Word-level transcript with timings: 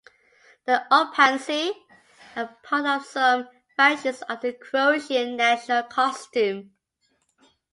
The 0.65 0.83
"opanci" 0.89 1.73
are 2.35 2.57
part 2.63 2.87
of 2.87 3.05
some 3.05 3.47
variations 3.77 4.23
of 4.23 4.41
the 4.41 4.53
Croatian 4.53 5.35
national 5.37 5.83
costume. 5.83 6.71